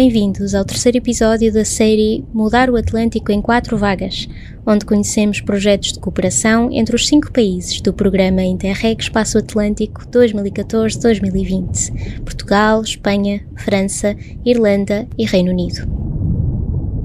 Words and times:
Bem-vindos 0.00 0.54
ao 0.54 0.64
terceiro 0.64 0.98
episódio 0.98 1.52
da 1.52 1.64
série 1.64 2.24
Mudar 2.32 2.70
o 2.70 2.76
Atlântico 2.76 3.32
em 3.32 3.42
Quatro 3.42 3.76
Vagas, 3.76 4.28
onde 4.64 4.86
conhecemos 4.86 5.40
projetos 5.40 5.92
de 5.92 5.98
cooperação 5.98 6.70
entre 6.70 6.94
os 6.94 7.08
cinco 7.08 7.32
países 7.32 7.80
do 7.80 7.92
programa 7.92 8.44
Interreg 8.44 9.02
Espaço 9.02 9.38
Atlântico 9.38 10.06
2014-2020: 10.06 12.20
Portugal, 12.20 12.80
Espanha, 12.80 13.44
França, 13.56 14.14
Irlanda 14.46 15.08
e 15.18 15.26
Reino 15.26 15.50
Unido. 15.50 15.84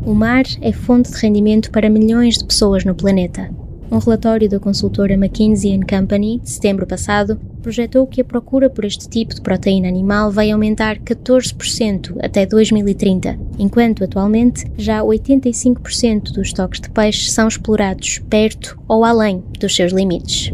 O 0.05 0.14
mar 0.14 0.44
é 0.62 0.71
fonte 0.71 1.12
de 1.12 1.18
rendimento 1.18 1.71
para 1.71 1.89
milhões 1.89 2.38
de 2.38 2.46
pessoas 2.46 2.86
no 2.86 2.94
planeta. 2.94 3.50
Um 3.91 3.98
relatório 3.98 4.48
da 4.48 4.60
consultora 4.60 5.16
McKinsey 5.16 5.80
Company, 5.80 6.41
de 6.44 6.49
setembro 6.52 6.85
passado, 6.85 7.41
projetou 7.63 8.05
que 8.05 8.22
a 8.22 8.26
procura 8.26 8.70
por 8.70 8.84
este 8.84 9.08
tipo 9.08 9.34
de 9.34 9.41
proteína 9.41 9.88
animal 9.88 10.30
vai 10.30 10.52
aumentar 10.52 10.99
14% 10.99 12.17
até 12.21 12.45
2030, 12.45 13.40
enquanto 13.58 14.04
atualmente 14.04 14.66
já 14.77 15.02
85% 15.02 16.34
dos 16.34 16.48
estoques 16.48 16.81
de 16.81 16.90
peixe 16.90 17.31
são 17.31 17.48
explorados 17.48 18.20
perto 18.30 18.77
ou 18.88 19.05
além 19.05 19.41
dos 19.59 19.73
seus 19.76 19.94
limites. 19.94 20.54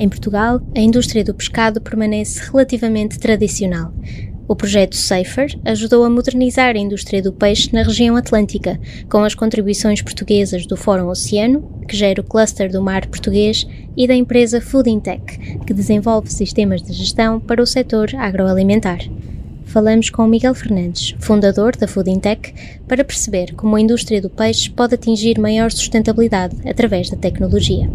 Em 0.00 0.08
Portugal, 0.08 0.60
a 0.76 0.80
indústria 0.80 1.24
do 1.24 1.34
pescado 1.34 1.80
permanece 1.80 2.40
relativamente 2.50 3.18
tradicional. 3.18 3.92
O 4.48 4.56
projeto 4.56 4.96
Safer 4.96 5.58
ajudou 5.64 6.04
a 6.04 6.10
modernizar 6.10 6.74
a 6.74 6.78
indústria 6.78 7.22
do 7.22 7.32
peixe 7.32 7.72
na 7.72 7.82
região 7.82 8.16
atlântica, 8.16 8.80
com 9.08 9.22
as 9.22 9.34
contribuições 9.34 10.00
portuguesas 10.00 10.66
do 10.66 10.76
Fórum 10.76 11.08
Oceano, 11.08 11.77
que 11.88 11.96
gera 11.96 12.20
o 12.20 12.24
cluster 12.24 12.70
do 12.70 12.82
mar 12.82 13.06
português, 13.06 13.66
e 13.96 14.06
da 14.06 14.14
empresa 14.14 14.60
Food 14.60 14.88
Intech, 14.88 15.58
que 15.66 15.74
desenvolve 15.74 16.30
sistemas 16.30 16.82
de 16.82 16.92
gestão 16.92 17.40
para 17.40 17.60
o 17.60 17.66
setor 17.66 18.14
agroalimentar. 18.14 19.00
Falamos 19.64 20.08
com 20.08 20.26
Miguel 20.26 20.54
Fernandes, 20.54 21.16
fundador 21.18 21.76
da 21.76 21.88
Food 21.88 22.10
Intech, 22.10 22.54
para 22.86 23.04
perceber 23.04 23.54
como 23.54 23.74
a 23.74 23.80
indústria 23.80 24.20
do 24.20 24.30
peixe 24.30 24.70
pode 24.70 24.94
atingir 24.94 25.38
maior 25.38 25.72
sustentabilidade 25.72 26.56
através 26.68 27.10
da 27.10 27.16
tecnologia. 27.16 27.90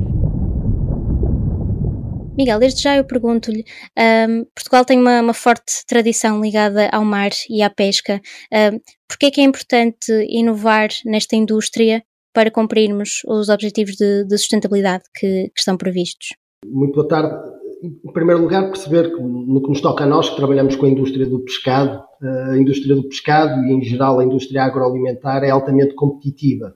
Miguel, 2.37 2.59
desde 2.59 2.81
já 2.81 2.97
eu 2.97 3.05
pergunto-lhe: 3.05 3.63
um, 3.97 4.45
Portugal 4.55 4.83
tem 4.83 4.99
uma, 4.99 5.21
uma, 5.21 5.33
forte 5.33 5.85
tradição 5.87 6.41
ligada 6.41 6.89
ao 6.91 7.05
mar 7.05 7.31
e 7.49 7.61
à 7.61 7.69
pesca. 7.69 8.19
Um, 8.51 8.79
Por 9.07 9.17
é 9.23 9.31
que 9.31 9.41
é 9.41 9.43
importante 9.43 10.11
inovar 10.29 10.89
nesta 11.05 11.35
indústria 11.35 12.03
para 12.33 12.51
cumprirmos 12.51 13.21
os 13.27 13.49
objetivos 13.49 13.95
de, 13.95 14.25
de 14.25 14.37
sustentabilidade 14.37 15.03
que, 15.15 15.49
que, 15.49 15.59
estão 15.59 15.77
previstos? 15.77 16.29
Muito 16.65 16.95
boa 16.95 17.07
tarde. 17.07 17.35
Em 17.83 18.11
primeiro 18.13 18.41
lugar, 18.41 18.67
perceber 18.67 19.13
que 19.13 19.21
no 19.21 19.61
que 19.61 19.69
nos 19.69 19.81
toca 19.81 20.05
a 20.05 20.07
nós, 20.07 20.29
que 20.29 20.37
trabalhamos 20.37 20.75
com 20.75 20.85
a 20.85 20.89
indústria 20.89 21.25
do 21.25 21.39
pescado, 21.43 22.01
a 22.21 22.57
indústria 22.57 22.95
do 22.95 23.03
pescado 23.03 23.61
e, 23.65 23.73
em 23.73 23.81
geral, 23.83 24.19
a 24.19 24.23
indústria 24.23 24.63
agroalimentar 24.63 25.43
é 25.43 25.49
altamente 25.49 25.93
competitiva 25.93 26.73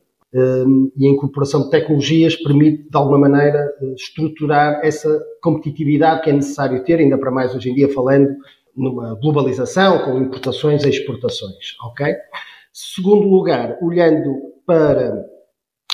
e 0.95 1.07
a 1.07 1.09
incorporação 1.09 1.63
de 1.63 1.69
tecnologias 1.69 2.35
permite, 2.35 2.89
de 2.89 2.97
alguma 2.97 3.17
maneira, 3.17 3.73
eh, 3.81 3.93
estruturar 3.95 4.81
essa 4.83 5.09
competitividade 5.41 6.21
que 6.21 6.29
é 6.29 6.33
necessário 6.33 6.83
ter, 6.83 6.99
ainda 6.99 7.17
para 7.17 7.31
mais 7.31 7.55
hoje 7.55 7.69
em 7.69 7.73
dia 7.73 7.91
falando 7.93 8.29
numa 8.75 9.15
globalização 9.15 9.99
com 10.05 10.19
importações 10.19 10.83
e 10.83 10.89
exportações, 10.89 11.75
ok? 11.81 12.13
Segundo 12.71 13.27
lugar, 13.27 13.77
olhando 13.81 14.35
para 14.65 15.25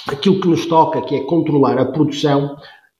aquilo 0.07 0.39
que 0.39 0.47
nos 0.47 0.65
toca, 0.65 1.01
que 1.01 1.15
é 1.15 1.23
controlar 1.23 1.77
a 1.77 1.85
produção, 1.85 2.57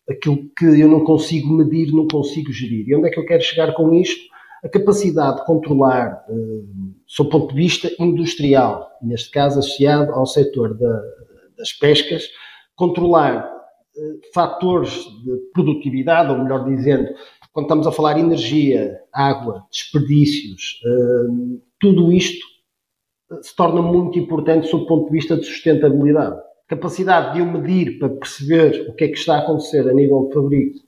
aquilo 0.10 0.50
que 0.58 0.66
eu 0.66 0.88
não 0.88 1.04
consigo 1.04 1.52
medir, 1.54 1.92
não 1.92 2.08
consigo 2.08 2.52
gerir. 2.52 2.88
E 2.88 2.96
onde 2.96 3.08
é 3.08 3.12
que 3.12 3.20
eu 3.20 3.26
quero 3.26 3.44
chegar 3.44 3.74
com 3.74 3.94
isto? 3.94 4.22
A 4.64 4.70
capacidade 4.70 5.38
de 5.38 5.46
controlar, 5.46 6.26
uh, 6.30 6.96
sob 7.06 7.28
o 7.28 7.32
ponto 7.32 7.54
de 7.54 7.62
vista 7.62 7.92
industrial, 8.00 8.90
neste 9.02 9.30
caso 9.32 9.60
associado 9.60 10.12
ao 10.14 10.26
setor 10.26 10.78
da, 10.78 11.02
das 11.58 11.74
pescas, 11.74 12.30
controlar 12.76 13.46
uh, 13.46 14.20
fatores 14.34 14.92
de 15.24 15.38
produtividade, 15.54 16.32
ou 16.32 16.42
melhor 16.42 16.66
dizendo, 16.66 17.14
quando 17.52 17.66
estamos 17.66 17.88
a 17.88 17.92
falar 17.92 18.18
energia, 18.18 19.00
água, 19.12 19.66
desperdícios, 19.70 20.80
uh, 20.86 21.62
tudo 21.80 22.12
isto 22.12 22.46
se 23.42 23.56
torna 23.56 23.82
muito 23.82 24.18
importante 24.18 24.68
sob 24.68 24.84
o 24.84 24.88
ponto 24.88 25.06
de 25.08 25.12
vista 25.12 25.36
de 25.36 25.44
sustentabilidade. 25.44 26.40
Capacidade 26.68 27.34
de 27.34 27.40
eu 27.40 27.46
medir 27.46 28.00
para 28.00 28.10
perceber 28.10 28.88
o 28.90 28.94
que 28.94 29.04
é 29.06 29.08
que 29.08 29.18
está 29.18 29.36
a 29.36 29.40
acontecer 29.40 29.88
a 29.88 29.94
nível 29.94 30.28
de 30.28 30.34
fabrico 30.34 30.80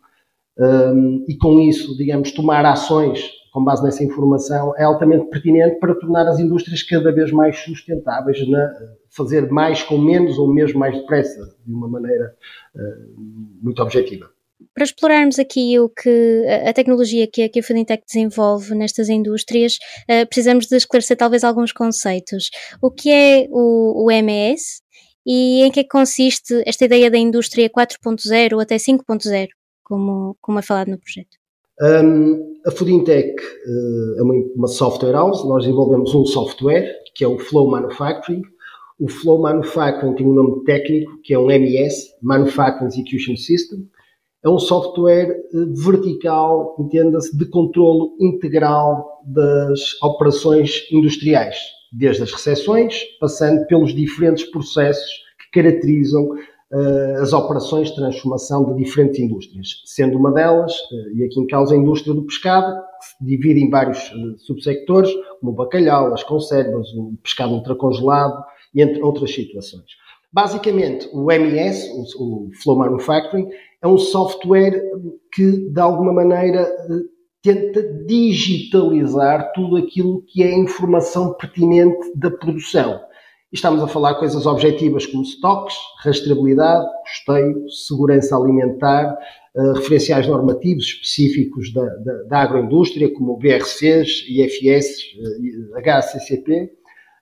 um, 0.57 1.25
e 1.27 1.35
com 1.37 1.59
isso, 1.59 1.97
digamos, 1.97 2.31
tomar 2.31 2.65
ações 2.65 3.29
com 3.51 3.63
base 3.63 3.83
nessa 3.83 4.03
informação 4.03 4.73
é 4.77 4.83
altamente 4.83 5.29
pertinente 5.29 5.79
para 5.79 5.95
tornar 5.95 6.27
as 6.27 6.39
indústrias 6.39 6.83
cada 6.83 7.11
vez 7.13 7.31
mais 7.31 7.57
sustentáveis, 7.57 8.45
na, 8.49 8.73
fazer 9.09 9.49
mais 9.49 9.81
com 9.81 9.97
menos 9.97 10.37
ou 10.37 10.53
mesmo 10.53 10.79
mais 10.79 10.97
depressa, 10.97 11.55
de 11.65 11.73
uma 11.73 11.87
maneira 11.87 12.35
uh, 12.75 13.15
muito 13.61 13.81
objetiva. 13.81 14.29
Para 14.73 14.83
explorarmos 14.83 15.39
aqui 15.39 15.77
o 15.79 15.89
que 15.89 16.45
a 16.65 16.73
tecnologia 16.73 17.27
que 17.27 17.43
a, 17.43 17.49
que 17.49 17.59
a 17.59 17.63
Fintech 17.63 18.03
desenvolve 18.05 18.73
nestas 18.75 19.07
indústrias, 19.07 19.77
uh, 20.09 20.25
precisamos 20.27 20.67
de 20.67 20.75
esclarecer 20.75 21.15
talvez 21.15 21.43
alguns 21.43 21.71
conceitos. 21.71 22.49
O 22.81 22.91
que 22.91 23.09
é 23.09 23.47
o, 23.49 24.05
o 24.05 24.07
MES 24.23 24.81
e 25.25 25.63
em 25.63 25.71
que, 25.71 25.79
é 25.79 25.83
que 25.83 25.89
consiste 25.89 26.61
esta 26.65 26.85
ideia 26.85 27.09
da 27.09 27.17
indústria 27.17 27.69
4.0 27.69 28.61
até 28.61 28.75
5.0, 28.75 29.47
como, 29.83 30.37
como 30.39 30.59
é 30.59 30.61
falado 30.61 30.89
no 30.89 30.99
projeto? 30.99 31.37
Um, 31.81 32.55
a 32.65 32.71
Foodintech 32.71 33.35
uh, 33.35 34.19
é 34.19 34.23
uma, 34.23 34.33
uma, 34.55 34.67
software 34.67 35.11
house, 35.11 35.43
nós 35.45 35.63
desenvolvemos 35.63 36.15
um 36.15 36.25
software 36.25 36.89
que 37.13 37.23
é 37.23 37.27
o 37.27 37.37
Flow 37.37 37.69
Manufacturing. 37.69 38.43
O 38.99 39.09
Flow 39.09 39.41
Manufacturing 39.41 40.15
tem 40.15 40.25
um 40.25 40.33
nome 40.33 40.63
técnico 40.63 41.19
que 41.21 41.33
é 41.33 41.39
um 41.39 41.47
MES, 41.47 42.13
Manufacturing 42.21 42.87
Execution 42.87 43.35
System. 43.35 43.89
É 44.43 44.49
um 44.49 44.59
software 44.59 45.35
uh, 45.53 45.73
vertical, 45.73 46.77
entenda-se, 46.79 47.35
de 47.35 47.45
controle 47.49 48.11
integral 48.21 49.21
das 49.25 50.01
operações 50.01 50.87
industriais, 50.91 51.57
desde 51.95 52.23
as 52.23 52.31
recepções, 52.31 53.01
passando 53.19 53.65
pelos 53.67 53.93
diferentes 53.93 54.43
processos 54.51 55.09
que 55.39 55.61
caracterizam 55.61 56.23
uh, 56.25 57.21
as 57.21 57.31
operações 57.33 57.89
de 57.89 57.95
transformação 57.95 58.65
de 58.65 58.83
diferentes 58.83 59.19
indústrias, 59.19 59.81
sendo 59.85 60.17
uma 60.17 60.31
delas, 60.31 60.73
uh, 60.73 61.15
e 61.15 61.23
aqui 61.23 61.39
em 61.39 61.47
causa 61.47 61.73
a 61.73 61.77
indústria 61.77 62.13
do 62.13 62.23
pescado, 62.23 62.75
que 62.99 63.05
se 63.05 63.25
divide 63.25 63.61
em 63.61 63.69
vários 63.69 64.11
uh, 64.11 64.37
subsectores, 64.39 65.11
como 65.39 65.53
o 65.53 65.55
bacalhau, 65.55 66.13
as 66.13 66.23
conservas, 66.23 66.87
o 66.93 67.13
pescado 67.23 67.53
ultracongelado 67.53 68.43
entre 68.75 69.01
outras 69.01 69.33
situações. 69.33 69.85
Basicamente, 70.33 71.07
o 71.13 71.27
MES, 71.27 71.89
o 72.17 72.49
Flow 72.61 72.77
Manufacturing, 72.77 73.47
é 73.81 73.87
um 73.87 73.97
software 73.97 74.81
que, 75.31 75.69
de 75.69 75.79
alguma 75.79 76.11
maneira, 76.11 76.69
tenta 77.45 77.83
digitalizar 78.07 79.51
tudo 79.53 79.77
aquilo 79.77 80.23
que 80.27 80.41
é 80.41 80.51
informação 80.51 81.31
pertinente 81.35 82.11
da 82.15 82.31
produção. 82.31 82.99
Estamos 83.53 83.83
a 83.83 83.87
falar 83.87 84.15
coisas 84.15 84.47
objetivas 84.47 85.05
como 85.05 85.21
stocks, 85.21 85.75
rastreabilidade, 86.03 86.87
custeio, 87.03 87.69
segurança 87.69 88.35
alimentar, 88.35 89.15
uh, 89.55 89.73
referenciais 89.73 90.27
normativos 90.27 90.85
específicos 90.85 91.71
da, 91.71 91.85
da, 91.85 92.23
da 92.23 92.37
agroindústria, 92.39 93.13
como 93.13 93.37
BRCs, 93.37 94.25
IFS, 94.27 94.97
uh, 95.19 95.87
HACCP, 95.87 96.71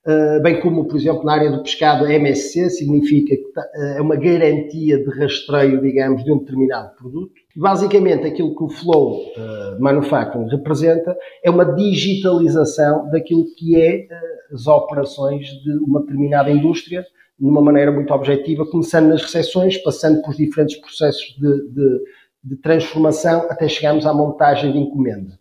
uh, 0.07 0.41
bem 0.41 0.61
como, 0.61 0.87
por 0.87 0.95
exemplo, 0.95 1.25
na 1.25 1.33
área 1.33 1.51
do 1.51 1.63
pescado, 1.63 2.09
MSC, 2.09 2.69
significa 2.69 3.35
que 3.35 3.97
é 3.97 4.01
uma 4.01 4.15
garantia 4.15 5.03
de 5.03 5.19
rastreio, 5.19 5.81
digamos, 5.81 6.23
de 6.23 6.31
um 6.31 6.39
determinado 6.39 6.95
produto. 6.95 7.42
Basicamente, 7.55 8.25
aquilo 8.25 8.55
que 8.55 8.63
o 8.63 8.69
Flow 8.69 9.17
uh, 9.17 9.79
Manufacturing 9.79 10.49
representa 10.49 11.15
é 11.43 11.51
uma 11.51 11.63
digitalização 11.63 13.09
daquilo 13.11 13.45
que 13.55 13.79
é 13.79 14.07
uh, 14.09 14.55
as 14.55 14.65
operações 14.65 15.47
de 15.47 15.71
uma 15.77 16.01
determinada 16.01 16.49
indústria, 16.49 17.05
de 17.39 17.45
uma 17.45 17.61
maneira 17.61 17.91
muito 17.91 18.11
objetiva, 18.11 18.65
começando 18.65 19.09
nas 19.09 19.21
recepções, 19.21 19.77
passando 19.77 20.21
por 20.23 20.33
diferentes 20.33 20.77
processos 20.77 21.35
de, 21.39 21.69
de, 21.69 21.99
de 22.43 22.55
transformação, 22.57 23.45
até 23.49 23.67
chegarmos 23.67 24.07
à 24.07 24.13
montagem 24.13 24.71
de 24.71 24.79
encomenda. 24.79 25.37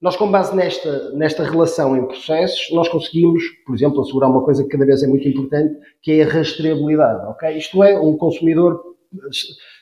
Nós, 0.00 0.14
com 0.14 0.30
base 0.30 0.54
nesta, 0.54 1.10
nesta 1.10 1.42
relação 1.42 1.96
em 1.96 2.06
processos, 2.06 2.70
nós 2.72 2.88
conseguimos, 2.88 3.42
por 3.66 3.74
exemplo, 3.74 4.00
assegurar 4.00 4.30
uma 4.30 4.44
coisa 4.44 4.62
que 4.62 4.68
cada 4.68 4.86
vez 4.86 5.02
é 5.02 5.08
muito 5.08 5.26
importante, 5.26 5.74
que 6.00 6.12
é 6.12 6.22
a 6.22 6.28
rastreabilidade, 6.28 7.26
ok? 7.26 7.56
Isto 7.56 7.82
é, 7.82 7.98
um 7.98 8.16
consumidor 8.16 8.80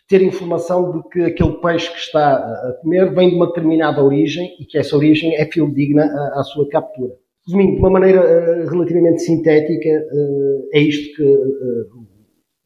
ter 0.09 0.23
informação 0.23 0.93
de 0.93 1.09
que 1.09 1.21
aquele 1.23 1.53
peixe 1.61 1.91
que 1.91 1.99
está 1.99 2.37
a 2.37 2.73
comer 2.81 3.13
vem 3.13 3.31
de 3.31 3.37
uma 3.37 3.47
determinada 3.47 4.03
origem 4.03 4.57
e 4.61 4.65
que 4.65 4.79
essa 4.79 4.97
origem 4.97 5.35
é 5.35 5.45
fieldigna 5.47 6.05
à, 6.05 6.41
à 6.41 6.45
sua 6.45 6.69
captura. 6.69 7.13
Resumindo, 7.47 7.75
de 7.75 7.79
uma 7.79 7.91
maneira 7.91 8.21
uh, 8.21 8.69
relativamente 8.69 9.23
sintética, 9.23 9.89
uh, 9.89 10.69
é 10.73 10.81
isto 10.81 11.17
que 11.17 11.23
uh, 11.23 12.07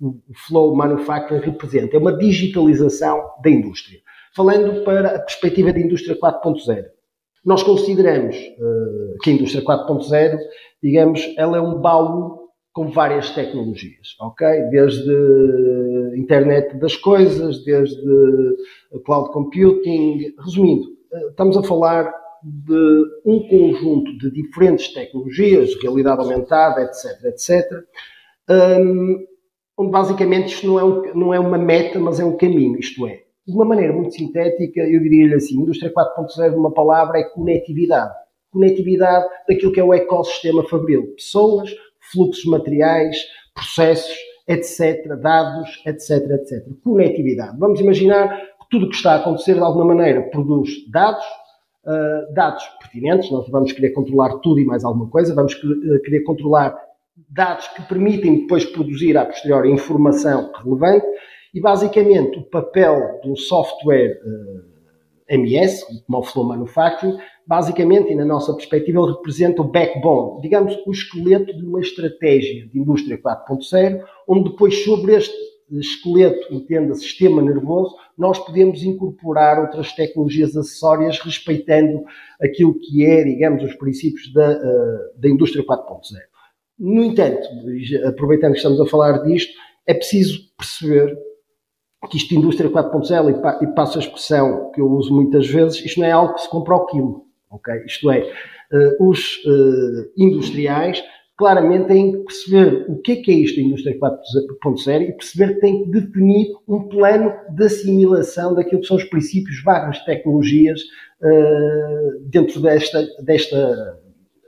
o 0.00 0.20
Flow 0.46 0.74
Manufacturing 0.74 1.40
representa. 1.40 1.96
É 1.96 1.98
uma 1.98 2.16
digitalização 2.16 3.22
da 3.42 3.50
indústria. 3.50 4.00
Falando 4.34 4.82
para 4.84 5.16
a 5.16 5.18
perspectiva 5.18 5.72
da 5.72 5.80
indústria 5.80 6.18
4.0. 6.18 6.84
Nós 7.44 7.62
consideramos 7.62 8.36
que 9.22 9.30
a 9.30 9.32
indústria 9.32 9.64
4.0, 9.64 10.38
digamos, 10.82 11.34
ela 11.36 11.56
é 11.56 11.60
um 11.60 11.80
baú 11.80 12.39
com 12.72 12.90
várias 12.90 13.30
tecnologias, 13.30 14.16
ok? 14.20 14.46
Desde 14.70 15.10
internet 16.16 16.78
das 16.78 16.96
coisas, 16.96 17.64
desde 17.64 18.00
cloud 19.04 19.32
computing, 19.32 20.32
resumindo, 20.38 20.86
estamos 21.30 21.56
a 21.56 21.62
falar 21.62 22.12
de 22.42 23.04
um 23.24 23.40
conjunto 23.48 24.16
de 24.18 24.30
diferentes 24.30 24.92
tecnologias, 24.92 25.74
realidade 25.82 26.20
aumentada, 26.20 26.82
etc, 26.82 27.24
etc, 27.24 27.84
um, 28.48 29.26
onde 29.76 29.90
basicamente 29.90 30.54
isto 30.54 30.66
não 30.66 30.78
é, 30.78 30.84
um, 30.84 31.14
não 31.14 31.34
é 31.34 31.40
uma 31.40 31.58
meta, 31.58 31.98
mas 31.98 32.18
é 32.18 32.24
um 32.24 32.36
caminho, 32.36 32.78
isto 32.78 33.06
é, 33.06 33.22
de 33.46 33.54
uma 33.54 33.64
maneira 33.64 33.92
muito 33.92 34.14
sintética, 34.14 34.80
eu 34.80 35.00
diria-lhe 35.00 35.34
assim, 35.34 35.60
indústria 35.60 35.92
4.0, 35.92 36.54
uma 36.54 36.72
palavra 36.72 37.18
é 37.18 37.24
conectividade. 37.24 38.14
Conectividade 38.52 39.28
daquilo 39.48 39.72
que 39.72 39.80
é 39.80 39.84
o 39.84 39.94
ecossistema 39.94 40.66
fabril. 40.68 41.14
Pessoas, 41.14 41.70
fluxos 42.12 42.44
materiais, 42.44 43.16
processos, 43.54 44.16
etc., 44.48 45.16
dados, 45.20 45.82
etc., 45.86 46.10
etc. 46.10 46.66
Conectividade. 46.82 47.58
Vamos 47.58 47.80
imaginar 47.80 48.36
que 48.36 48.68
tudo 48.70 48.86
o 48.86 48.88
que 48.88 48.96
está 48.96 49.12
a 49.12 49.16
acontecer 49.16 49.54
de 49.54 49.60
alguma 49.60 49.86
maneira 49.86 50.22
produz 50.30 50.70
dados, 50.90 51.24
uh, 51.84 52.32
dados 52.34 52.64
pertinentes, 52.80 53.30
nós 53.30 53.48
vamos 53.48 53.72
querer 53.72 53.90
controlar 53.90 54.38
tudo 54.38 54.60
e 54.60 54.64
mais 54.64 54.84
alguma 54.84 55.08
coisa, 55.08 55.34
vamos 55.34 55.54
querer 55.54 56.22
controlar 56.24 56.76
dados 57.28 57.68
que 57.68 57.82
permitem 57.82 58.40
depois 58.40 58.64
produzir 58.64 59.16
a 59.16 59.26
posteriori 59.26 59.70
informação 59.70 60.50
relevante 60.52 61.06
e 61.54 61.60
basicamente 61.60 62.38
o 62.38 62.44
papel 62.44 63.20
do 63.22 63.36
software 63.36 64.18
uh, 64.24 64.69
MS, 65.30 65.84
o 66.08 66.22
Flow 66.22 66.44
Manufacturing, 66.46 67.18
basicamente, 67.46 68.12
e 68.12 68.14
na 68.14 68.24
nossa 68.24 68.52
perspectiva, 68.54 69.00
ele 69.00 69.12
representa 69.12 69.62
o 69.62 69.68
backbone, 69.68 70.40
digamos, 70.42 70.76
o 70.86 70.90
esqueleto 70.90 71.56
de 71.56 71.64
uma 71.64 71.80
estratégia 71.80 72.68
de 72.68 72.78
indústria 72.78 73.16
4.0, 73.16 74.02
onde 74.28 74.50
depois 74.50 74.84
sobre 74.84 75.14
este 75.14 75.34
esqueleto, 75.78 76.52
entenda, 76.52 76.94
sistema 76.94 77.40
nervoso, 77.40 77.94
nós 78.18 78.38
podemos 78.38 78.82
incorporar 78.82 79.60
outras 79.60 79.92
tecnologias 79.92 80.56
acessórias 80.56 81.20
respeitando 81.20 82.02
aquilo 82.42 82.74
que 82.80 83.04
é, 83.04 83.22
digamos, 83.22 83.62
os 83.62 83.74
princípios 83.74 84.32
da, 84.32 84.50
uh, 84.50 85.20
da 85.20 85.28
indústria 85.28 85.64
4.0. 85.64 86.00
No 86.78 87.04
entanto, 87.04 87.46
aproveitando 88.06 88.52
que 88.52 88.58
estamos 88.58 88.80
a 88.80 88.86
falar 88.86 89.22
disto, 89.22 89.52
é 89.86 89.94
preciso 89.94 90.40
perceber 90.56 91.16
que 92.08 92.16
isto 92.16 92.34
indústria 92.34 92.70
4.0, 92.70 93.62
e 93.62 93.66
passo 93.74 93.98
a 93.98 94.00
expressão 94.00 94.70
que 94.72 94.80
eu 94.80 94.90
uso 94.90 95.14
muitas 95.14 95.46
vezes, 95.46 95.84
isto 95.84 96.00
não 96.00 96.06
é 96.06 96.12
algo 96.12 96.34
que 96.34 96.42
se 96.42 96.48
compra 96.48 96.74
ao 96.74 96.86
quilo, 96.86 97.26
ok? 97.50 97.74
Isto 97.86 98.10
é, 98.10 98.20
uh, 98.20 99.08
os 99.08 99.36
uh, 99.44 100.10
industriais 100.16 101.02
claramente 101.36 101.88
têm 101.88 102.12
que 102.12 102.18
perceber 102.18 102.84
o 102.88 102.98
que 103.00 103.12
é 103.12 103.16
que 103.16 103.30
é 103.30 103.34
isto 103.34 103.56
da 103.56 103.66
indústria 103.66 103.98
4.0 103.98 105.02
e 105.08 105.12
perceber 105.12 105.54
que 105.54 105.60
têm 105.60 105.84
que 105.84 105.90
definir 105.90 106.48
um 106.68 106.88
plano 106.88 107.32
de 107.50 107.64
assimilação 107.64 108.54
daquilo 108.54 108.80
que 108.82 108.86
são 108.86 108.98
os 108.98 109.04
princípios 109.04 109.62
barras 109.62 109.98
tecnologias 110.04 110.80
uh, 110.80 112.20
dentro 112.26 112.60
desta, 112.60 113.06
desta, 113.22 113.98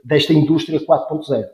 desta 0.03 0.33
indústria 0.33 0.79
4.0. 0.79 1.45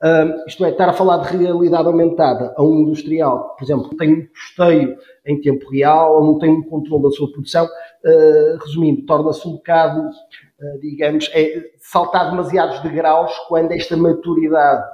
Uh, 0.00 0.46
isto 0.46 0.64
é, 0.64 0.70
estar 0.70 0.88
a 0.88 0.92
falar 0.92 1.16
de 1.18 1.36
realidade 1.36 1.88
aumentada 1.88 2.54
a 2.56 2.62
um 2.62 2.82
industrial, 2.82 3.56
por 3.56 3.64
exemplo, 3.64 3.96
tem 3.96 4.12
um 4.12 4.26
custeio 4.28 4.96
em 5.26 5.40
tempo 5.40 5.68
real 5.70 6.14
ou 6.16 6.24
não 6.24 6.38
tem 6.38 6.50
um 6.50 6.62
controle 6.62 7.02
da 7.02 7.10
sua 7.10 7.32
produção, 7.32 7.64
uh, 7.66 8.64
resumindo, 8.64 9.04
torna-se 9.04 9.46
um 9.48 9.52
bocado, 9.54 10.02
uh, 10.08 10.80
digamos, 10.80 11.28
é 11.34 11.64
saltar 11.78 12.30
demasiados 12.30 12.80
degraus 12.80 13.36
quando 13.48 13.72
esta 13.72 13.96
maturidade 13.96 14.84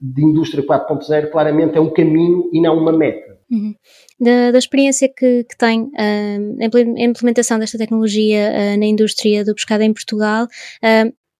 de 0.00 0.24
indústria 0.24 0.66
4.0 0.66 1.30
claramente 1.30 1.78
é 1.78 1.80
um 1.80 1.92
caminho 1.92 2.50
e 2.52 2.60
não 2.60 2.76
uma 2.76 2.92
meta. 2.92 3.38
Uhum. 3.48 3.72
Da, 4.18 4.50
da, 4.50 4.58
experiência 4.58 5.08
que, 5.08 5.44
que 5.44 5.56
tem 5.56 5.92
a 5.96 7.04
implementação 7.04 7.58
desta 7.58 7.78
tecnologia 7.78 8.76
na 8.76 8.86
indústria 8.86 9.44
do 9.44 9.54
pescado 9.54 9.82
em 9.84 9.92
Portugal, 9.92 10.48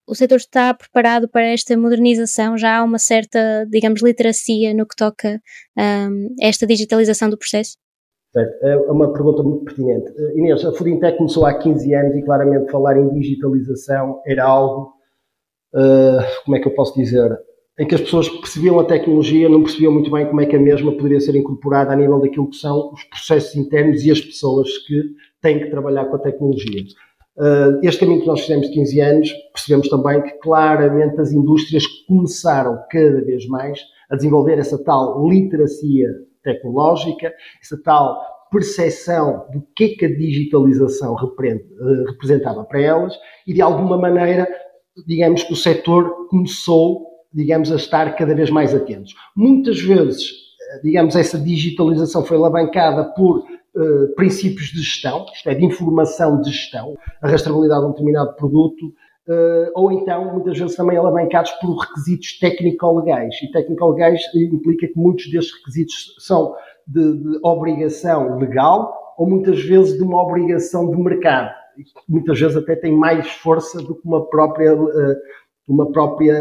o 0.07 0.15
setor 0.15 0.37
está 0.37 0.75
preparado 0.75 1.29
para 1.29 1.47
esta 1.47 1.77
modernização? 1.77 2.57
Já 2.59 2.79
há 2.79 2.85
uma 2.85 2.99
certa, 2.99 3.67
digamos, 3.71 4.03
literacia 4.03 4.75
no 4.75 4.87
que 4.87 4.97
toca 4.97 5.41
um, 5.79 6.35
a 6.43 6.47
esta 6.47 6.67
digitalização 6.67 7.31
do 7.31 7.39
processo? 7.39 7.77
Certo. 8.33 8.65
É 8.65 8.77
uma 8.91 9.13
pergunta 9.13 9.43
muito 9.43 9.65
pertinente. 9.65 10.11
Uh, 10.13 10.39
Inês, 10.39 10.65
a 10.65 10.73
Foodintech 10.73 11.19
começou 11.19 11.45
há 11.45 11.55
15 11.55 11.95
anos 11.95 12.17
e 12.17 12.23
claramente 12.23 12.71
falar 12.71 12.97
em 12.97 13.09
digitalização 13.11 14.21
era 14.27 14.45
algo, 14.45 14.95
uh, 15.75 16.43
como 16.45 16.57
é 16.57 16.61
que 16.61 16.67
eu 16.67 16.75
posso 16.75 16.95
dizer, 16.95 17.31
em 17.79 17.87
que 17.87 17.95
as 17.95 18.01
pessoas 18.01 18.29
percebiam 18.29 18.81
a 18.81 18.85
tecnologia, 18.85 19.49
não 19.49 19.63
percebiam 19.63 19.93
muito 19.93 20.11
bem 20.11 20.27
como 20.27 20.41
é 20.41 20.47
que 20.47 20.57
a 20.57 20.61
mesma 20.61 20.93
poderia 20.93 21.21
ser 21.21 21.35
incorporada 21.37 21.93
a 21.93 21.97
nível 21.97 22.21
daquilo 22.21 22.49
que 22.49 22.57
são 22.57 22.93
os 22.93 23.05
processos 23.05 23.55
internos 23.55 24.03
e 24.03 24.11
as 24.11 24.21
pessoas 24.21 24.79
que 24.87 25.03
têm 25.41 25.59
que 25.59 25.71
trabalhar 25.71 26.07
com 26.07 26.17
a 26.17 26.19
tecnologia. 26.19 26.85
Uh, 27.37 27.81
este 27.83 28.01
caminho 28.01 28.21
que 28.21 28.27
nós 28.27 28.41
fizemos 28.43 28.69
de 28.69 28.75
15 28.75 29.01
anos, 29.01 29.33
percebemos 29.55 29.89
também 29.89 30.21
que 30.23 30.33
claramente 30.39 31.19
as 31.19 31.33
indústrias 31.33 31.87
começaram 32.07 32.79
cada 32.91 33.25
vez 33.25 33.47
mais 33.47 33.81
a 34.11 34.17
desenvolver 34.17 34.59
essa 34.59 34.83
tal 34.85 35.27
literacia 35.27 36.09
tecnológica, 36.43 37.33
essa 37.63 37.81
tal 37.83 38.21
percepção 38.51 39.47
do 39.51 39.67
que 39.75 39.85
é 39.85 39.89
que 39.89 40.05
a 40.05 40.15
digitalização 40.15 41.17
ah, 41.17 42.11
representava 42.11 42.65
para 42.65 42.83
elas 42.83 43.15
e 43.47 43.55
de 43.55 43.63
alguma 43.63 43.97
maneira, 43.97 44.47
digamos 45.07 45.43
que 45.43 45.55
o 45.55 45.57
setor 45.57 46.29
começou, 46.29 47.07
digamos, 47.33 47.73
a 47.73 47.77
estar 47.77 48.15
cada 48.15 48.35
vez 48.35 48.51
mais 48.51 48.75
atentos. 48.75 49.15
Muitas 49.35 49.81
vezes, 49.81 50.31
digamos, 50.85 51.17
essa 51.17 51.39
digitalização 51.39 52.23
foi 52.27 52.37
alavancada 52.37 53.05
por 53.15 53.43
uh, 53.75 54.15
princípios 54.15 54.69
de 54.69 54.81
gestão, 54.81 55.27
isto 55.35 55.49
é, 55.49 55.55
de 55.55 55.65
informação 55.65 56.41
de 56.41 56.51
gestão, 56.51 56.97
a 57.23 57.29
rastreabilidade 57.29 57.81
de 57.81 57.87
um 57.87 57.91
determinado 57.91 58.35
produto, 58.37 58.87
uh, 59.29 59.71
ou 59.75 59.93
então, 59.93 60.33
muitas 60.33 60.59
vezes, 60.59 60.77
também 60.77 60.97
alavancados 60.97 61.51
por 61.53 61.77
requisitos 61.77 62.39
técnico-legais. 62.39 63.35
E 63.43 63.51
técnico-legais 63.51 64.23
implica 64.35 64.87
que 64.87 64.99
muitos 64.99 65.31
destes 65.31 65.55
requisitos 65.59 66.15
são 66.19 66.55
de, 66.87 67.19
de, 67.19 67.39
obrigação 67.43 68.39
legal 68.39 69.15
ou 69.17 69.29
muitas 69.29 69.63
vezes 69.63 69.97
de 69.97 70.03
uma 70.03 70.23
obrigação 70.23 70.91
de 70.91 70.97
mercado. 70.97 71.51
Muitas 72.09 72.39
vezes 72.39 72.57
até 72.57 72.77
tem 72.77 72.95
mais 72.95 73.31
força 73.31 73.81
do 73.81 73.95
que 73.95 74.07
uma 74.07 74.29
própria, 74.29 74.75
uh, 74.75 75.17
uma 75.69 75.91
própria 75.91 76.35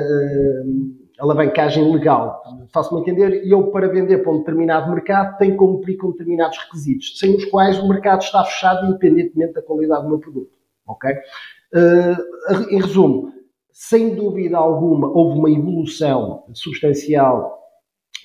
alavancagem 1.22 1.92
legal. 1.92 2.42
Faço-me 2.74 3.02
entender, 3.02 3.46
e 3.46 3.52
eu, 3.52 3.68
para 3.68 3.88
vender 3.88 4.18
para 4.24 4.32
um 4.32 4.40
determinado 4.40 4.92
mercado, 4.92 5.38
tenho 5.38 5.52
que 5.52 5.58
cumprir 5.58 5.98
com 5.98 6.12
determinados 6.12 6.58
requisitos, 6.58 7.20
sem 7.20 7.36
os 7.36 7.46
quais 7.46 7.78
o 7.78 7.88
mercado 7.88 8.22
está 8.24 8.44
fechado, 8.44 8.88
independentemente 8.88 9.54
da 9.54 9.62
qualidade 9.62 10.04
do 10.04 10.10
meu 10.10 10.20
produto. 10.20 10.52
Ok? 10.88 11.12
Uh, 11.12 12.72
em 12.72 12.82
resumo, 12.82 13.32
sem 13.72 14.16
dúvida 14.16 14.58
alguma, 14.58 15.08
houve 15.10 15.38
uma 15.38 15.52
evolução 15.52 16.44
substancial 16.54 17.60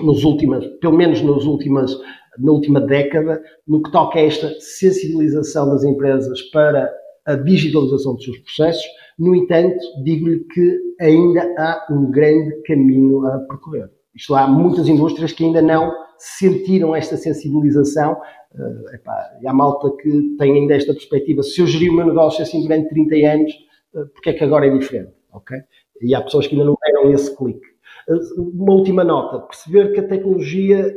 nos 0.01 0.25
últimas, 0.25 0.67
pelo 0.81 0.97
menos 0.97 1.23
nas 1.23 1.45
últimas, 1.45 1.97
na 2.39 2.51
última 2.51 2.81
década, 2.81 3.43
no 3.67 3.83
que 3.83 3.91
toca 3.91 4.19
a 4.19 4.23
esta 4.23 4.49
sensibilização 4.59 5.69
das 5.69 5.85
empresas 5.85 6.41
para 6.51 6.91
a 7.27 7.35
digitalização 7.35 8.15
dos 8.15 8.25
seus 8.25 8.39
processos, 8.39 8.85
no 9.19 9.35
entanto, 9.35 9.79
digo-lhe 10.03 10.41
que 10.45 10.79
ainda 11.01 11.43
há 11.59 11.87
um 11.91 12.11
grande 12.11 12.63
caminho 12.63 13.27
a 13.27 13.39
percorrer. 13.41 13.91
Isto 14.15 14.35
há 14.35 14.47
muitas 14.47 14.89
indústrias 14.89 15.33
que 15.33 15.45
ainda 15.45 15.63
não 15.63 15.93
sentiram 16.19 16.95
esta 16.95 17.17
sensibilização. 17.17 18.21
Uh, 18.55 18.95
epá, 18.95 19.39
e 19.43 19.47
há 19.47 19.53
malta 19.53 19.91
que 20.01 20.37
tem 20.39 20.55
ainda 20.55 20.75
esta 20.75 20.93
perspectiva. 20.93 21.43
Se 21.43 21.61
eu 21.61 21.67
gerir 21.67 21.91
o 21.91 21.97
meu 21.97 22.07
negócio 22.07 22.43
assim 22.43 22.63
durante 22.63 22.89
30 22.89 23.15
anos, 23.27 23.53
uh, 23.95 24.07
porque 24.09 24.31
é 24.31 24.33
que 24.33 24.45
agora 24.45 24.67
é 24.67 24.71
diferente? 24.71 25.13
Okay? 25.33 25.59
E 26.03 26.15
há 26.15 26.23
pessoas 26.23 26.47
que 26.47 26.55
ainda 26.55 26.67
não 26.67 26.77
deram 26.85 27.11
esse 27.13 27.35
clique. 27.37 27.67
Uh, 28.09 28.51
uma 28.55 28.75
última 28.75 29.05
nota: 29.05 29.41
perceber 29.41 29.93
que 29.93 30.01
a 30.01 30.09
tecnologia 30.09 30.95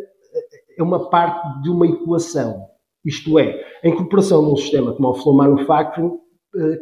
é 0.77 0.83
uma 0.83 1.09
parte 1.09 1.61
de 1.61 1.69
uma 1.69 1.87
equação. 1.87 2.67
Isto 3.03 3.39
é, 3.39 3.61
a 3.83 3.87
incorporação 3.87 4.45
de 4.45 4.51
um 4.51 4.55
sistema 4.57 4.93
como 4.93 5.09
o 5.09 5.13
Flow 5.13 5.35
Manufacturing 5.35 6.19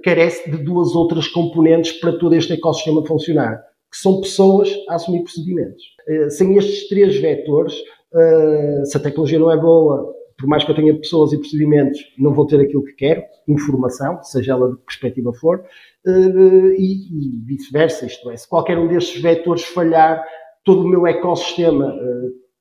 carece 0.03 0.49
de 0.49 0.57
duas 0.57 0.95
outras 0.95 1.27
componentes 1.27 1.91
para 1.93 2.17
todo 2.17 2.35
este 2.35 2.53
ecossistema 2.53 3.05
funcionar, 3.05 3.61
que 3.91 3.97
são 3.97 4.21
pessoas 4.21 4.69
a 4.89 4.95
assumir 4.95 5.23
procedimentos. 5.23 5.83
Eh, 6.07 6.29
sem 6.29 6.57
estes 6.57 6.87
três 6.87 7.19
vetores, 7.19 7.73
eh, 8.13 8.81
se 8.85 8.97
a 8.97 8.99
tecnologia 8.99 9.39
não 9.39 9.51
é 9.51 9.57
boa, 9.57 10.13
por 10.37 10.47
mais 10.47 10.63
que 10.63 10.71
eu 10.71 10.75
tenha 10.75 10.97
pessoas 10.97 11.33
e 11.33 11.37
procedimentos, 11.37 11.99
não 12.17 12.33
vou 12.33 12.45
ter 12.45 12.59
aquilo 12.59 12.83
que 12.83 12.93
quero, 12.93 13.23
informação, 13.47 14.21
seja 14.23 14.53
ela 14.53 14.69
de 14.69 14.77
que 14.77 14.85
perspectiva 14.85 15.33
for, 15.33 15.63
e, 16.05 17.45
vice-versa, 17.45 18.05
isto 18.05 18.29
é, 18.29 18.37
se 18.37 18.47
qualquer 18.47 18.77
um 18.77 18.87
destes 18.87 19.21
vetores 19.21 19.65
falhar, 19.65 20.23
todo 20.63 20.83
o 20.83 20.87
meu 20.87 21.07
ecossistema 21.07 21.93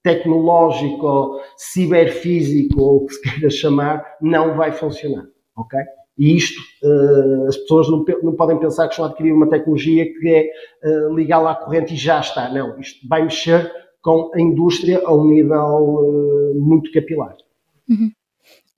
tecnológico, 0.03 1.39
ciberfísico, 1.57 2.81
ou 2.81 2.97
o 2.97 3.07
que 3.07 3.15
se 3.15 3.21
queira 3.21 3.51
chamar, 3.51 4.05
não 4.23 4.57
vai 4.57 4.73
funcionar, 4.73 5.27
ok? 5.57 5.79
E 6.19 6.37
isto, 6.37 6.59
uh, 6.83 7.47
as 7.47 7.57
pessoas 7.59 7.91
não, 7.91 8.05
não, 8.23 8.35
podem 8.35 8.59
pensar 8.59 8.87
que 8.87 8.95
estão 8.95 9.05
a 9.05 9.09
adquirir 9.09 9.33
uma 9.33 9.49
tecnologia 9.49 10.07
que 10.07 10.29
é 10.29 10.51
uh, 10.89 11.15
ligá-la 11.15 11.53
à 11.53 11.55
corrente 11.55 11.93
e 11.93 11.97
já 11.97 12.21
está. 12.21 12.49
Não, 12.49 12.79
isto 12.81 13.07
vai 13.07 13.23
mexer 13.23 13.71
com 14.01 14.31
a 14.35 14.41
indústria 14.41 15.03
a 15.05 15.15
um 15.15 15.27
nível 15.27 15.59
uh, 15.59 16.55
muito 16.61 16.91
capilar. 16.91 17.37
Uhum. 17.89 18.11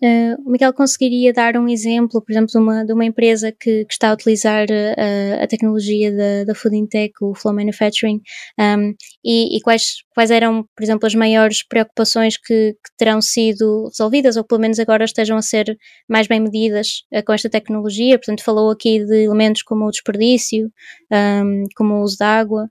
Uh, 0.00 0.40
o 0.46 0.50
Miguel 0.50 0.72
conseguiria 0.72 1.32
dar 1.32 1.56
um 1.56 1.68
exemplo, 1.68 2.22
por 2.22 2.30
exemplo, 2.30 2.48
de 2.48 2.58
uma, 2.58 2.84
de 2.84 2.92
uma 2.92 3.04
empresa 3.04 3.50
que, 3.50 3.84
que 3.84 3.92
está 3.92 4.10
a 4.10 4.14
utilizar 4.14 4.66
uh, 4.70 5.42
a 5.42 5.46
tecnologia 5.48 6.14
da, 6.14 6.44
da 6.44 6.54
Food 6.54 6.86
Tech, 6.88 7.12
o 7.20 7.34
Flow 7.34 7.52
Manufacturing, 7.52 8.20
um, 8.60 8.94
e, 9.24 9.56
e, 9.56 9.60
quais, 9.60 9.96
quais 10.14 10.30
eram, 10.30 10.64
por 10.76 10.84
exemplo, 10.84 11.04
as 11.04 11.16
maiores 11.16 11.66
preocupações 11.66 12.36
que, 12.36 12.74
que, 12.74 12.96
terão 12.96 13.20
sido 13.20 13.88
resolvidas, 13.88 14.36
ou 14.36 14.44
pelo 14.44 14.60
menos 14.60 14.78
agora 14.78 15.04
estejam 15.04 15.36
a 15.36 15.42
ser 15.42 15.76
mais 16.08 16.28
bem 16.28 16.38
medidas 16.38 17.02
uh, 17.12 17.24
com 17.24 17.32
esta 17.32 17.50
tecnologia? 17.50 18.18
Portanto, 18.18 18.44
falou 18.44 18.70
aqui 18.70 19.04
de 19.04 19.24
elementos 19.24 19.62
como 19.62 19.84
o 19.84 19.90
desperdício, 19.90 20.70
um, 21.12 21.64
como 21.74 21.94
o 21.94 22.02
uso 22.02 22.16
da 22.18 22.38
água. 22.38 22.68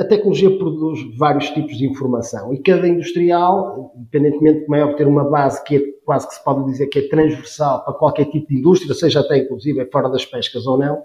A 0.00 0.04
tecnologia 0.04 0.56
produz 0.56 0.98
vários 1.18 1.50
tipos 1.50 1.76
de 1.76 1.86
informação 1.86 2.54
e 2.54 2.62
cada 2.62 2.88
industrial, 2.88 3.92
independentemente 3.94 4.60
de 4.60 4.64
como 4.64 4.74
é 4.74 4.82
obter 4.82 5.06
uma 5.06 5.28
base 5.28 5.62
que 5.62 5.76
é 5.76 5.80
quase 6.06 6.26
que 6.26 6.36
se 6.36 6.42
pode 6.42 6.64
dizer 6.64 6.86
que 6.86 7.00
é 7.00 7.08
transversal 7.08 7.84
para 7.84 7.92
qualquer 7.92 8.24
tipo 8.30 8.48
de 8.48 8.60
indústria, 8.60 8.94
seja 8.94 9.20
até 9.20 9.36
inclusive 9.36 9.84
fora 9.92 10.08
das 10.08 10.24
pescas 10.24 10.66
ou 10.66 10.78
não, 10.78 11.00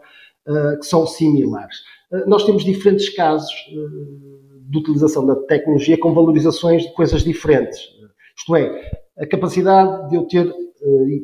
uh, 0.48 0.80
que 0.80 0.86
são 0.86 1.06
similares. 1.06 1.76
Uh, 2.10 2.24
nós 2.26 2.46
temos 2.46 2.64
diferentes 2.64 3.14
casos 3.14 3.52
uh, 3.52 4.70
de 4.72 4.78
utilização 4.78 5.26
da 5.26 5.36
tecnologia 5.36 6.00
com 6.00 6.14
valorizações 6.14 6.84
de 6.84 6.94
coisas 6.94 7.22
diferentes. 7.22 7.78
Isto 8.38 8.56
é, 8.56 8.92
a 9.20 9.28
capacidade 9.28 10.10
de 10.10 10.16
eu 10.16 10.24
ter, 10.24 10.50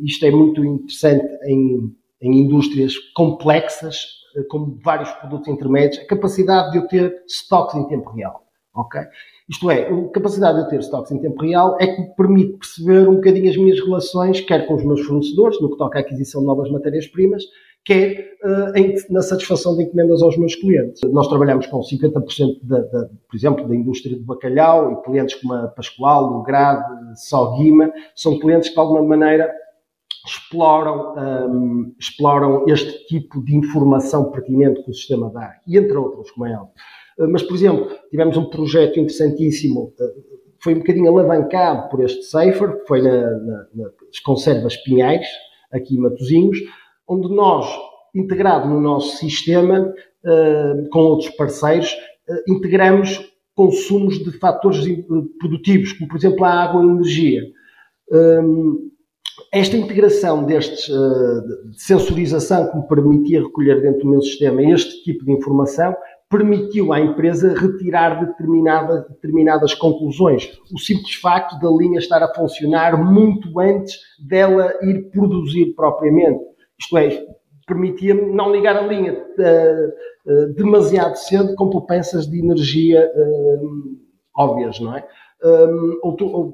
isto 0.03 0.25
é 0.25 0.31
muito 0.31 0.61
interessante 0.61 1.25
em, 1.45 1.95
em 2.21 2.39
indústrias 2.39 2.97
complexas, 3.15 4.05
eh, 4.35 4.43
como 4.49 4.77
vários 4.83 5.11
produtos 5.11 5.47
intermédios, 5.47 5.99
a 5.99 6.07
capacidade 6.07 6.71
de 6.71 6.77
eu 6.77 6.87
ter 6.87 7.23
estoques 7.25 7.75
em 7.75 7.87
tempo 7.87 8.09
real. 8.11 8.43
Ok? 8.73 9.01
Isto 9.49 9.69
é, 9.69 9.89
a 9.89 10.09
capacidade 10.09 10.57
de 10.57 10.63
eu 10.63 10.69
ter 10.69 10.79
estoques 10.79 11.11
em 11.11 11.19
tempo 11.19 11.41
real 11.41 11.75
é 11.79 11.87
que 11.87 12.01
me 12.01 12.15
permite 12.15 12.57
perceber 12.57 13.09
um 13.09 13.15
bocadinho 13.15 13.49
as 13.49 13.57
minhas 13.57 13.79
relações, 13.79 14.39
quer 14.39 14.65
com 14.65 14.75
os 14.75 14.85
meus 14.85 15.01
fornecedores, 15.01 15.59
no 15.59 15.71
que 15.71 15.77
toca 15.77 15.99
à 15.99 16.01
aquisição 16.01 16.39
de 16.39 16.47
novas 16.47 16.71
matérias-primas, 16.71 17.43
quer 17.83 18.35
uh, 18.43 18.77
em, 18.77 18.95
na 19.09 19.21
satisfação 19.21 19.75
de 19.75 19.83
encomendas 19.83 20.21
aos 20.21 20.37
meus 20.37 20.55
clientes. 20.55 21.01
Nós 21.11 21.27
trabalhamos 21.27 21.65
com 21.67 21.79
50%, 21.79 22.59
da, 22.63 22.79
da, 22.79 23.09
por 23.29 23.35
exemplo, 23.35 23.67
da 23.67 23.75
indústria 23.75 24.15
do 24.15 24.23
bacalhau 24.23 24.91
e 24.91 25.03
clientes 25.03 25.35
como 25.35 25.53
a 25.53 25.67
Pascoal, 25.67 26.39
o 26.39 26.43
Grade, 26.43 26.83
Só 27.15 27.57
Guima, 27.57 27.91
são 28.15 28.39
clientes 28.39 28.69
que 28.69 28.75
de 28.75 28.79
alguma 28.79 29.03
maneira 29.03 29.51
exploram, 30.25 31.15
um, 31.15 31.95
exploram 31.99 32.65
este 32.67 33.05
tipo 33.07 33.43
de 33.43 33.55
informação 33.55 34.31
pertinente 34.31 34.83
que 34.83 34.91
o 34.91 34.93
sistema 34.93 35.29
dá, 35.29 35.55
e 35.67 35.77
entre 35.77 35.97
outros, 35.97 36.31
como 36.31 36.45
é 36.45 36.53
óbvio. 36.53 36.73
Uh, 37.17 37.31
mas, 37.31 37.43
por 37.43 37.55
exemplo, 37.55 37.89
tivemos 38.09 38.37
um 38.37 38.45
projeto 38.45 38.99
interessantíssimo, 38.99 39.93
uh, 39.99 40.41
foi 40.59 40.75
um 40.75 40.79
bocadinho 40.79 41.09
alavancado 41.09 41.89
por 41.89 42.03
este 42.03 42.23
Safer, 42.23 42.81
que 42.81 42.87
foi 42.87 43.01
na, 43.01 43.31
na, 43.31 43.65
nas 43.73 44.19
conservas 44.23 44.77
Pinhais, 44.77 45.25
aqui 45.71 45.95
em 45.95 45.99
Matosinhos, 45.99 46.59
onde 47.07 47.33
nós, 47.33 47.67
integrado 48.13 48.69
no 48.69 48.79
nosso 48.79 49.17
sistema, 49.17 49.81
uh, 49.81 50.89
com 50.89 50.99
outros 50.99 51.29
parceiros, 51.31 51.95
integramos 52.47 53.29
consumos 53.55 54.23
de 54.23 54.31
fatores 54.37 54.79
produtivos, 55.39 55.91
como 55.93 56.07
por 56.07 56.17
exemplo 56.17 56.45
a 56.45 56.49
água 56.49 56.81
e 56.81 56.87
a 56.87 56.91
energia. 56.91 57.41
Um, 58.11 58.90
esta 59.51 59.75
integração 59.75 60.45
destes, 60.45 60.87
uh, 60.87 61.69
de 61.69 61.81
sensorização 61.81 62.71
que 62.71 62.77
me 62.77 62.87
permitia 62.87 63.41
recolher 63.41 63.81
dentro 63.81 64.01
do 64.01 64.09
meu 64.11 64.21
sistema 64.21 64.63
este 64.63 65.03
tipo 65.03 65.25
de 65.25 65.31
informação, 65.33 65.93
permitiu 66.29 66.93
à 66.93 67.01
empresa 67.01 67.53
retirar 67.53 68.25
determinada, 68.25 69.05
determinadas 69.09 69.73
conclusões. 69.73 70.49
O 70.73 70.79
simples 70.79 71.15
facto 71.15 71.59
da 71.59 71.69
linha 71.69 71.99
estar 71.99 72.23
a 72.23 72.33
funcionar 72.33 72.95
muito 73.03 73.59
antes 73.59 73.99
dela 74.25 74.73
ir 74.81 75.11
produzir 75.11 75.73
propriamente. 75.75 76.39
Isto 76.79 76.97
é, 76.97 77.25
permitia-me 77.67 78.33
não 78.33 78.53
ligar 78.53 78.77
a 78.77 78.87
linha 78.87 79.13
uh, 79.13 80.31
uh, 80.31 80.53
demasiado 80.53 81.15
cedo 81.15 81.53
com 81.55 81.69
poupanças 81.69 82.25
de 82.25 82.39
energia 82.39 83.11
óbvias, 84.33 84.79
não 84.79 84.95
é? 84.95 85.05
Um, 85.43 85.99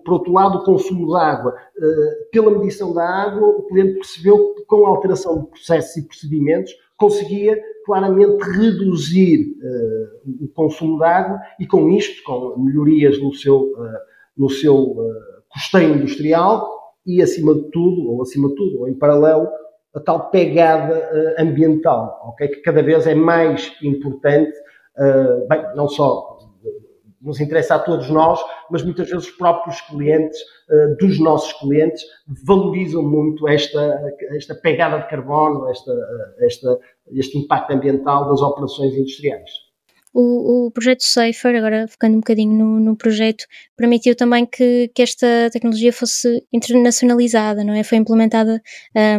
por 0.06 0.14
outro 0.14 0.32
lado, 0.32 0.60
o 0.60 0.64
consumo 0.64 1.08
de 1.08 1.16
água. 1.18 1.54
Uh, 1.78 2.30
pela 2.32 2.52
medição 2.52 2.94
da 2.94 3.04
água, 3.04 3.46
o 3.46 3.64
cliente 3.64 3.96
percebeu 3.96 4.54
que 4.56 4.64
com 4.64 4.86
a 4.86 4.90
alteração 4.90 5.42
de 5.42 5.48
processos 5.48 5.98
e 5.98 6.08
procedimentos 6.08 6.74
conseguia 6.98 7.62
claramente 7.86 8.42
reduzir 8.44 9.58
uh, 9.62 10.46
o 10.46 10.48
consumo 10.54 11.00
de 11.00 11.04
água 11.04 11.38
e 11.60 11.68
com 11.68 11.90
isto, 11.90 12.24
com 12.24 12.58
melhorias 12.58 13.22
no 13.22 13.34
seu, 13.34 13.58
uh, 13.58 14.00
no 14.38 14.50
seu 14.50 14.96
custeio 15.50 15.96
industrial 15.96 16.66
e 17.06 17.22
acima 17.22 17.56
de 17.56 17.70
tudo, 17.72 18.10
ou 18.10 18.22
acima 18.22 18.48
de 18.48 18.56
tudo, 18.56 18.80
ou 18.80 18.88
em 18.88 18.94
paralelo, 18.94 19.50
a 19.94 20.00
tal 20.00 20.30
pegada 20.30 21.36
ambiental, 21.40 22.22
okay? 22.30 22.50
que 22.50 22.62
cada 22.62 22.84
vez 22.84 23.08
é 23.08 23.16
mais 23.16 23.74
importante, 23.82 24.54
bem, 25.50 25.76
não 25.76 25.88
só 25.88 26.37
nos 27.22 27.40
interessa 27.40 27.76
a 27.76 27.80
todos 27.80 28.10
nós, 28.10 28.40
mas 28.70 28.84
muitas 28.84 29.10
vezes 29.10 29.28
os 29.28 29.36
próprios 29.36 29.82
clientes, 29.82 30.40
uh, 30.70 30.98
dos 30.98 31.20
nossos 31.20 31.54
clientes, 31.54 32.04
valorizam 32.46 33.04
muito 33.04 33.48
esta, 33.48 34.02
esta 34.36 34.56
pegada 34.56 35.00
de 35.00 35.10
carbono, 35.10 35.70
esta, 35.70 35.92
esta, 36.40 36.80
este 37.12 37.38
impacto 37.38 37.72
ambiental 37.74 38.30
das 38.30 38.42
operações 38.42 38.94
industriais. 38.94 39.68
O, 40.20 40.66
o, 40.66 40.72
projeto 40.72 41.04
Safer, 41.04 41.56
agora 41.56 41.88
focando 41.88 42.16
um 42.16 42.22
bocadinho 42.22 42.52
no, 42.52 42.80
no 42.80 42.98
projeto, 42.98 43.46
permitiu 43.76 44.16
também 44.16 44.48
que, 44.48 44.90
que, 44.96 45.04
esta 45.04 45.28
tecnologia 45.52 45.94
fosse 45.94 46.44
internacionalizada, 46.52 47.64
não 47.64 47.76
é? 47.76 47.84
Foi 47.84 48.00
implementada 48.00 48.60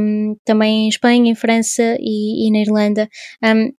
um, 0.00 0.34
também 0.44 0.86
em 0.86 0.88
Espanha, 0.88 1.30
em 1.30 1.36
França 1.36 1.96
e, 2.00 2.48
e 2.48 2.50
na 2.50 2.58
Irlanda. 2.58 3.08
Um, 3.44 3.70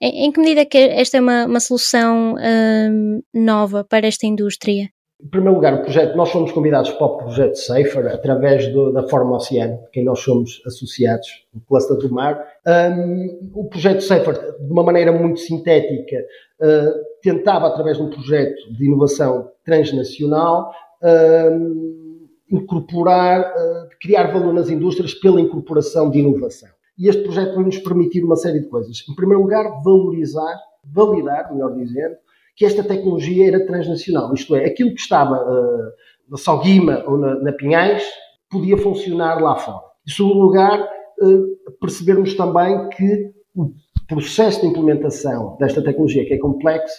em, 0.00 0.26
em 0.26 0.32
que 0.32 0.40
medida 0.40 0.62
é 0.62 0.64
que 0.64 0.78
esta 0.78 1.16
é 1.16 1.20
uma, 1.20 1.46
uma 1.46 1.60
solução 1.60 2.34
hum, 2.34 3.20
nova 3.34 3.84
para 3.84 4.06
esta 4.06 4.26
indústria? 4.26 4.88
Em 5.20 5.28
primeiro 5.28 5.56
lugar, 5.56 5.74
o 5.74 5.82
projeto, 5.82 6.16
nós 6.16 6.30
fomos 6.30 6.52
convidados 6.52 6.92
para 6.92 7.06
o 7.06 7.16
projeto 7.16 7.56
Safer 7.56 8.06
através 8.06 8.72
do, 8.72 8.92
da 8.92 9.02
Forma 9.08 9.34
Oceano, 9.34 9.80
quem 9.92 10.04
nós 10.04 10.20
somos 10.20 10.62
associados, 10.64 11.26
o 11.52 11.60
Cluster 11.60 11.96
do 11.96 12.14
Mar. 12.14 12.40
Um, 12.64 13.50
o 13.52 13.68
projeto 13.68 14.00
Safer, 14.00 14.34
de 14.34 14.72
uma 14.72 14.84
maneira 14.84 15.10
muito 15.10 15.40
sintética, 15.40 16.24
uh, 16.60 16.92
tentava, 17.20 17.66
através 17.66 17.96
de 17.96 18.04
um 18.04 18.10
projeto 18.10 18.72
de 18.72 18.86
inovação 18.86 19.50
transnacional, 19.64 20.70
uh, 21.02 22.28
incorporar, 22.48 23.40
uh, 23.40 23.88
criar 24.00 24.32
valor 24.32 24.54
nas 24.54 24.70
indústrias 24.70 25.14
pela 25.14 25.40
incorporação 25.40 26.08
de 26.10 26.20
inovação. 26.20 26.68
E 26.98 27.08
este 27.08 27.22
projeto 27.22 27.54
vai 27.54 27.64
nos 27.64 27.78
permitir 27.78 28.24
uma 28.24 28.36
série 28.36 28.60
de 28.60 28.68
coisas. 28.68 29.04
Em 29.08 29.14
primeiro 29.14 29.42
lugar, 29.42 29.82
valorizar, 29.84 30.58
validar, 30.84 31.52
melhor 31.52 31.74
dizendo, 31.74 32.16
que 32.56 32.64
esta 32.64 32.82
tecnologia 32.82 33.46
era 33.46 33.64
transnacional. 33.64 34.34
Isto 34.34 34.56
é, 34.56 34.64
aquilo 34.64 34.92
que 34.92 35.00
estava 35.00 35.36
uh, 35.36 35.92
na 36.28 36.36
Salguima 36.36 37.04
ou 37.06 37.16
na, 37.16 37.36
na, 37.36 37.52
Pinhais 37.52 38.04
podia 38.50 38.76
funcionar 38.76 39.40
lá 39.40 39.54
fora. 39.54 39.84
Em 40.06 40.10
segundo 40.10 40.40
lugar, 40.40 40.80
uh, 40.80 41.78
percebermos 41.80 42.34
também 42.34 42.88
que 42.88 43.32
o 43.54 43.72
processo 44.08 44.60
de 44.60 44.66
implementação 44.66 45.56
desta 45.60 45.82
tecnologia, 45.82 46.26
que 46.26 46.34
é 46.34 46.38
complexo, 46.38 46.96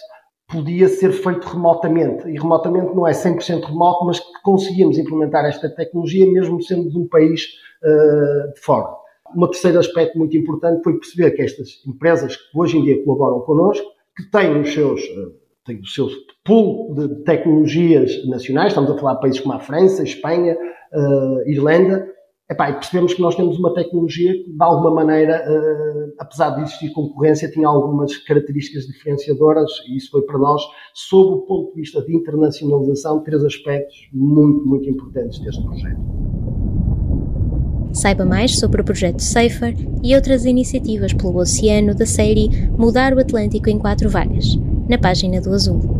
podia 0.48 0.88
ser 0.88 1.12
feito 1.12 1.46
remotamente. 1.46 2.26
E 2.28 2.38
remotamente 2.38 2.94
não 2.94 3.06
é 3.06 3.12
100% 3.12 3.64
remoto, 3.64 4.06
mas 4.06 4.18
que 4.18 4.42
conseguíamos 4.42 4.96
implementar 4.96 5.44
esta 5.44 5.68
tecnologia 5.68 6.26
mesmo 6.30 6.62
sendo 6.62 6.88
de 6.88 6.98
um 6.98 7.06
país 7.06 7.42
uh, 7.84 8.52
de 8.54 8.60
fora. 8.60 8.99
Um 9.36 9.46
terceiro 9.46 9.78
aspecto 9.78 10.18
muito 10.18 10.36
importante 10.36 10.82
foi 10.82 10.94
perceber 10.94 11.30
que 11.32 11.42
estas 11.42 11.68
empresas 11.86 12.36
que 12.36 12.58
hoje 12.58 12.78
em 12.78 12.82
dia 12.82 13.04
colaboram 13.04 13.40
connosco, 13.40 13.86
que 14.16 14.30
têm 14.30 14.60
os 14.60 14.72
seus, 14.72 15.00
eh, 15.00 15.32
têm 15.64 15.80
o 15.80 15.86
seu 15.86 16.08
pool 16.44 16.94
de 16.94 17.22
tecnologias 17.24 18.26
nacionais, 18.26 18.68
estamos 18.68 18.90
a 18.90 18.98
falar 18.98 19.14
de 19.14 19.20
países 19.20 19.40
como 19.40 19.54
a 19.54 19.60
França, 19.60 20.02
Espanha, 20.02 20.56
uh, 20.92 21.48
Irlanda, 21.48 22.08
Epá, 22.50 22.68
e 22.68 22.72
percebemos 22.72 23.14
que 23.14 23.22
nós 23.22 23.36
temos 23.36 23.56
uma 23.60 23.72
tecnologia 23.72 24.32
que, 24.32 24.50
de 24.50 24.62
alguma 24.62 24.90
maneira, 24.90 25.40
uh, 25.48 26.12
apesar 26.18 26.50
de 26.50 26.62
existir 26.62 26.92
concorrência, 26.92 27.48
tinha 27.48 27.68
algumas 27.68 28.16
características 28.16 28.86
diferenciadoras, 28.86 29.70
e 29.88 29.96
isso 29.96 30.10
foi 30.10 30.22
para 30.22 30.36
nós, 30.36 30.60
sob 30.92 31.34
o 31.34 31.46
ponto 31.46 31.68
de 31.72 31.82
vista 31.82 32.02
de 32.02 32.12
internacionalização, 32.12 33.22
três 33.22 33.44
aspectos 33.44 34.08
muito, 34.12 34.66
muito 34.66 34.90
importantes 34.90 35.38
deste 35.38 35.62
projeto. 35.62 36.39
Saiba 37.92 38.24
mais 38.24 38.58
sobre 38.58 38.80
o 38.80 38.84
projeto 38.84 39.20
Safer 39.20 39.74
e 40.02 40.14
outras 40.14 40.44
iniciativas 40.44 41.12
pelo 41.12 41.36
oceano 41.36 41.94
da 41.94 42.06
série 42.06 42.48
Mudar 42.76 43.12
o 43.12 43.18
Atlântico 43.18 43.68
em 43.68 43.78
Quatro 43.78 44.08
Vagas, 44.08 44.58
na 44.88 44.96
página 44.96 45.40
do 45.40 45.52
Azul. 45.52 45.99